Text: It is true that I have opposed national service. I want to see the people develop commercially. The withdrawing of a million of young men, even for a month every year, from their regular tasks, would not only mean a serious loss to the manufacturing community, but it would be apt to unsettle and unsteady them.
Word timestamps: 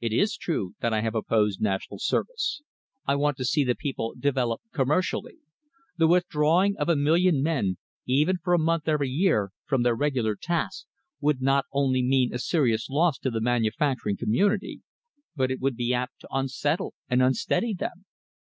It 0.00 0.12
is 0.12 0.36
true 0.36 0.74
that 0.78 0.92
I 0.94 1.00
have 1.00 1.16
opposed 1.16 1.60
national 1.60 1.98
service. 1.98 2.62
I 3.04 3.16
want 3.16 3.36
to 3.38 3.44
see 3.44 3.64
the 3.64 3.74
people 3.74 4.14
develop 4.16 4.60
commercially. 4.72 5.38
The 5.96 6.06
withdrawing 6.06 6.76
of 6.76 6.88
a 6.88 6.94
million 6.94 7.34
of 7.34 7.38
young 7.38 7.42
men, 7.42 7.76
even 8.06 8.36
for 8.36 8.52
a 8.54 8.60
month 8.60 8.86
every 8.86 9.08
year, 9.10 9.50
from 9.64 9.82
their 9.82 9.96
regular 9.96 10.36
tasks, 10.36 10.86
would 11.20 11.42
not 11.42 11.64
only 11.72 12.04
mean 12.04 12.32
a 12.32 12.38
serious 12.38 12.88
loss 12.88 13.18
to 13.18 13.30
the 13.32 13.40
manufacturing 13.40 14.16
community, 14.16 14.82
but 15.34 15.50
it 15.50 15.58
would 15.58 15.74
be 15.74 15.92
apt 15.92 16.20
to 16.20 16.28
unsettle 16.30 16.94
and 17.10 17.20
unsteady 17.20 17.74
them. 17.74 18.04